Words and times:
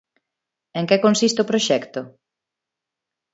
En 0.79 0.83
que 0.89 1.03
consiste 1.05 1.39
o 1.43 1.49
proxecto? 1.51 2.01